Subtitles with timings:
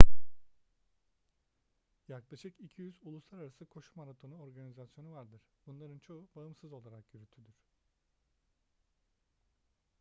[2.07, 7.55] yaklaşık 200 uluslararası koşu maratonu organizasyonu vardır bunların çoğu bağımsız olarak yürütülür